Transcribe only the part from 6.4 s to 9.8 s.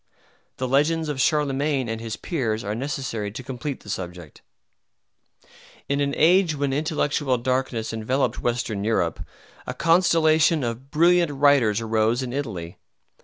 when intellectual darkness enveloped Western Europe, a